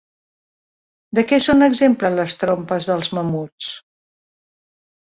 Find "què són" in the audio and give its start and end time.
1.33-1.67